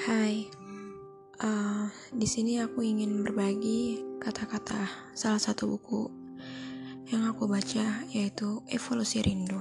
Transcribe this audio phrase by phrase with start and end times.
[0.00, 0.48] Hai,
[1.44, 6.08] uh, di sini aku ingin berbagi kata-kata salah satu buku
[7.12, 9.60] yang aku baca yaitu Evolusi Rindu.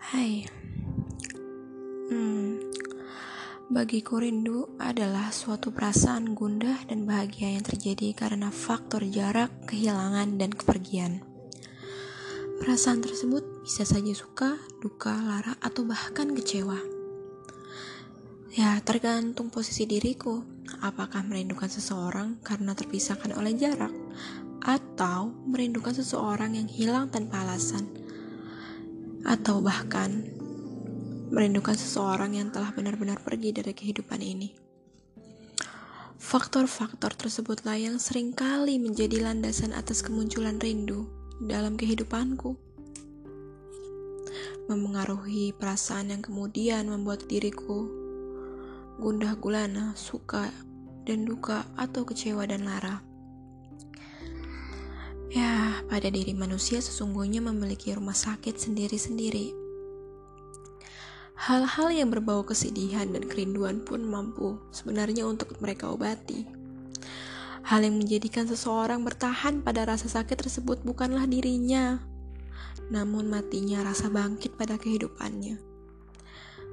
[0.00, 0.48] Hai,
[2.08, 2.72] hmm,
[3.68, 10.56] bagiku rindu adalah suatu perasaan gundah dan bahagia yang terjadi karena faktor jarak, kehilangan, dan
[10.56, 11.31] kepergian.
[12.62, 16.78] Perasaan tersebut bisa saja suka, duka, lara, atau bahkan kecewa.
[18.54, 20.46] Ya, tergantung posisi diriku.
[20.78, 23.90] Apakah merindukan seseorang karena terpisahkan oleh jarak,
[24.62, 27.90] atau merindukan seseorang yang hilang tanpa alasan,
[29.26, 30.22] atau bahkan
[31.34, 34.54] merindukan seseorang yang telah benar-benar pergi dari kehidupan ini.
[36.14, 42.54] Faktor-faktor tersebutlah yang sering kali menjadi landasan atas kemunculan rindu dalam kehidupanku.
[44.70, 47.90] Memengaruhi perasaan yang kemudian membuat diriku
[49.02, 50.46] gundah gulana, suka
[51.02, 53.02] dan duka atau kecewa dan lara.
[55.32, 59.56] Ya, pada diri manusia sesungguhnya memiliki rumah sakit sendiri-sendiri.
[61.42, 66.61] Hal-hal yang berbau kesedihan dan kerinduan pun mampu sebenarnya untuk mereka obati.
[67.62, 72.02] Hal yang menjadikan seseorang bertahan pada rasa sakit tersebut bukanlah dirinya,
[72.90, 75.62] namun matinya rasa bangkit pada kehidupannya.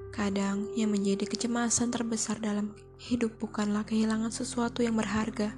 [0.09, 5.53] Kadang yang menjadi kecemasan terbesar dalam hidup bukanlah kehilangan sesuatu yang berharga,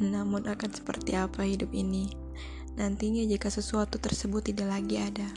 [0.00, 2.30] namun akan seperti apa hidup ini
[2.78, 5.28] nantinya jika sesuatu tersebut tidak lagi ada.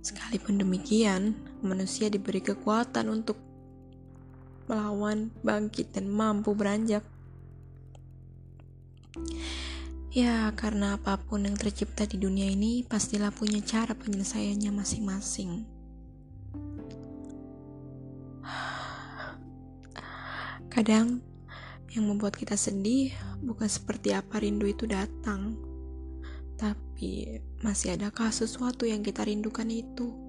[0.00, 3.42] Sekalipun demikian, manusia diberi kekuatan untuk
[4.66, 7.02] melawan, bangkit, dan mampu beranjak.
[10.16, 15.68] Ya, karena apa pun yang tercipta di dunia ini pastilah punya cara penyelesaiannya masing-masing.
[20.72, 21.20] Kadang
[21.92, 25.56] yang membuat kita sedih bukan seperti apa rindu itu datang,
[26.56, 30.25] tapi masih adakah sesuatu yang kita rindukan itu?